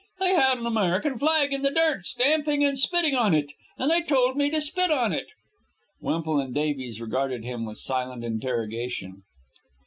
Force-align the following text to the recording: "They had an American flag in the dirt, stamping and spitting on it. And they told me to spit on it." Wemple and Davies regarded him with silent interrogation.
"They 0.19 0.33
had 0.33 0.57
an 0.57 0.65
American 0.65 1.19
flag 1.19 1.53
in 1.53 1.61
the 1.61 1.69
dirt, 1.69 2.07
stamping 2.07 2.63
and 2.63 2.75
spitting 2.75 3.13
on 3.15 3.35
it. 3.35 3.53
And 3.77 3.91
they 3.91 4.01
told 4.01 4.35
me 4.35 4.49
to 4.49 4.59
spit 4.59 4.89
on 4.89 5.13
it." 5.13 5.27
Wemple 6.01 6.39
and 6.39 6.55
Davies 6.55 6.99
regarded 6.99 7.43
him 7.43 7.65
with 7.65 7.77
silent 7.77 8.23
interrogation. 8.23 9.21